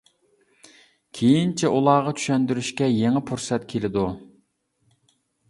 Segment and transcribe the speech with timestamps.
[1.19, 4.09] كېيىنچە ئۇلارغا چۈشەندۈرۈشكە يېڭى پۇرسەت كېلىدۇ.